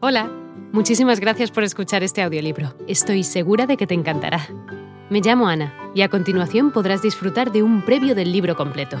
[0.00, 0.30] Hola,
[0.70, 2.72] muchísimas gracias por escuchar este audiolibro.
[2.86, 4.46] Estoy segura de que te encantará.
[5.10, 8.96] Me llamo Ana y a continuación podrás disfrutar de un previo del libro completo.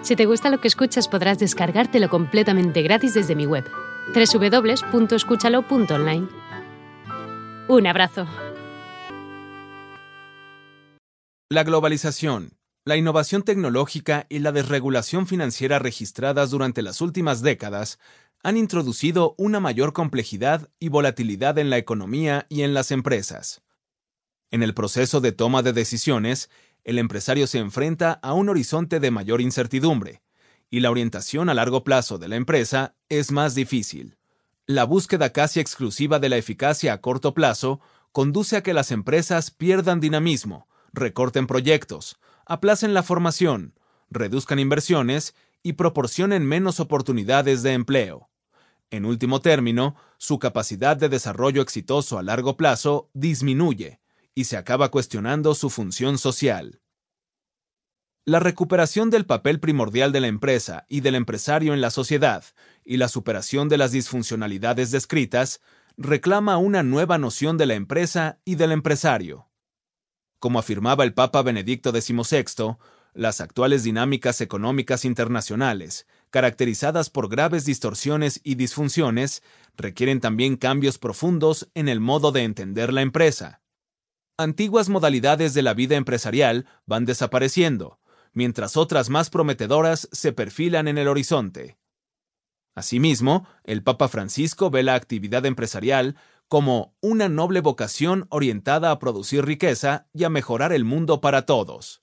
[0.00, 3.70] Si te gusta lo que escuchas podrás descargártelo completamente gratis desde mi web,
[4.14, 6.28] www.escúchalo.online.
[7.68, 8.26] Un abrazo.
[11.50, 12.56] La globalización,
[12.86, 17.98] la innovación tecnológica y la desregulación financiera registradas durante las últimas décadas
[18.46, 23.64] han introducido una mayor complejidad y volatilidad en la economía y en las empresas.
[24.52, 26.48] En el proceso de toma de decisiones,
[26.84, 30.22] el empresario se enfrenta a un horizonte de mayor incertidumbre,
[30.70, 34.16] y la orientación a largo plazo de la empresa es más difícil.
[34.64, 37.80] La búsqueda casi exclusiva de la eficacia a corto plazo
[38.12, 43.74] conduce a que las empresas pierdan dinamismo, recorten proyectos, aplacen la formación,
[44.08, 45.34] reduzcan inversiones
[45.64, 48.30] y proporcionen menos oportunidades de empleo.
[48.90, 54.00] En último término, su capacidad de desarrollo exitoso a largo plazo disminuye
[54.34, 56.80] y se acaba cuestionando su función social.
[58.24, 62.44] La recuperación del papel primordial de la empresa y del empresario en la sociedad
[62.84, 65.60] y la superación de las disfuncionalidades descritas
[65.96, 69.48] reclama una nueva noción de la empresa y del empresario.
[70.38, 72.76] Como afirmaba el Papa Benedicto XVI,
[73.14, 79.42] las actuales dinámicas económicas internacionales, caracterizadas por graves distorsiones y disfunciones,
[79.76, 83.62] requieren también cambios profundos en el modo de entender la empresa.
[84.38, 88.00] Antiguas modalidades de la vida empresarial van desapareciendo,
[88.32, 91.78] mientras otras más prometedoras se perfilan en el horizonte.
[92.74, 96.16] Asimismo, el Papa Francisco ve la actividad empresarial
[96.48, 102.02] como una noble vocación orientada a producir riqueza y a mejorar el mundo para todos.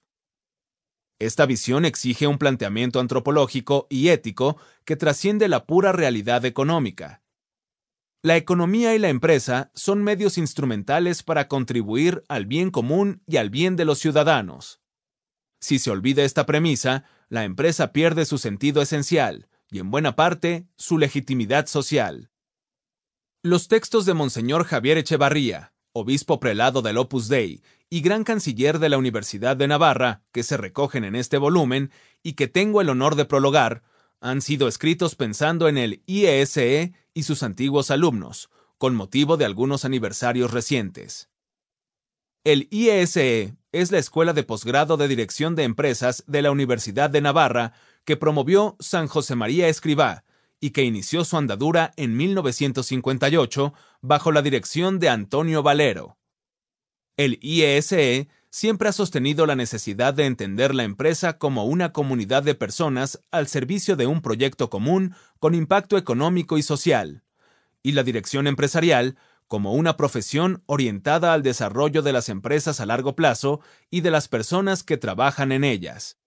[1.25, 7.21] Esta visión exige un planteamiento antropológico y ético que trasciende la pura realidad económica.
[8.21, 13.49] La economía y la empresa son medios instrumentales para contribuir al bien común y al
[13.49, 14.81] bien de los ciudadanos.
[15.61, 20.67] Si se olvida esta premisa, la empresa pierde su sentido esencial y, en buena parte,
[20.75, 22.31] su legitimidad social.
[23.43, 28.89] Los textos de Monseñor Javier Echevarría, obispo prelado del Opus Dei y gran canciller de
[28.89, 31.91] la Universidad de Navarra, que se recogen en este volumen
[32.23, 33.83] y que tengo el honor de prologar,
[34.19, 39.45] han sido escritos pensando en el IESE e y sus antiguos alumnos, con motivo de
[39.45, 41.29] algunos aniversarios recientes.
[42.43, 47.09] El IESE e es la Escuela de Posgrado de Dirección de Empresas de la Universidad
[47.09, 47.73] de Navarra
[48.03, 50.22] que promovió San José María Escribá
[50.63, 56.17] y que inició su andadura en 1958 bajo la dirección de Antonio Valero.
[57.17, 62.43] El IESE e siempre ha sostenido la necesidad de entender la empresa como una comunidad
[62.43, 67.25] de personas al servicio de un proyecto común con impacto económico y social,
[67.81, 69.17] y la dirección empresarial
[69.49, 73.59] como una profesión orientada al desarrollo de las empresas a largo plazo
[73.91, 76.19] y de las personas que trabajan en ellas.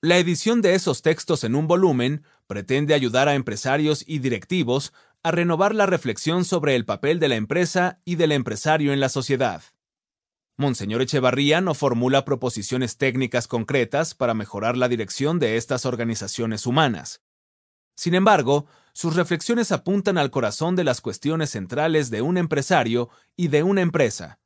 [0.00, 4.92] La edición de esos textos en un volumen pretende ayudar a empresarios y directivos
[5.22, 9.08] a renovar la reflexión sobre el papel de la empresa y del empresario en la
[9.08, 9.62] sociedad.
[10.56, 17.22] Monseñor Echevarría no formula proposiciones técnicas concretas para mejorar la dirección de estas organizaciones humanas.
[17.94, 23.48] Sin embargo, sus reflexiones apuntan al corazón de las cuestiones centrales de un empresario y
[23.48, 24.40] de una empresa.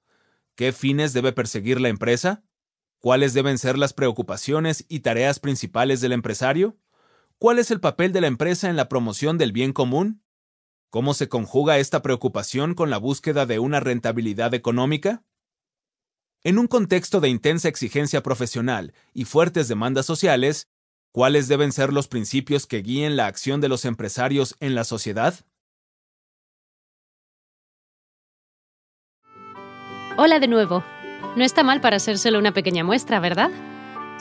[0.54, 2.42] ¿Qué fines debe perseguir la empresa?
[2.98, 6.76] ¿Cuáles deben ser las preocupaciones y tareas principales del empresario?
[7.42, 10.22] ¿Cuál es el papel de la empresa en la promoción del bien común?
[10.90, 15.24] ¿Cómo se conjuga esta preocupación con la búsqueda de una rentabilidad económica?
[16.44, 20.68] En un contexto de intensa exigencia profesional y fuertes demandas sociales,
[21.10, 25.34] ¿cuáles deben ser los principios que guíen la acción de los empresarios en la sociedad?
[30.16, 30.84] Hola de nuevo.
[31.34, 33.50] No está mal para solo una pequeña muestra, ¿verdad?